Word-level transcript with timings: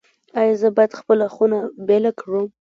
ایا 0.39 0.53
زه 0.61 0.67
باید 0.75 0.97
خپله 0.99 1.25
خونه 1.35 1.57
بیله 1.87 2.11
کړم؟ 2.19 2.45